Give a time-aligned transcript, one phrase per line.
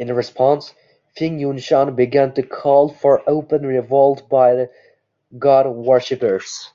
[0.00, 0.74] In response,
[1.16, 4.70] Feng Yunshan began to call for open revolt by the
[5.38, 6.72] God Worshippers.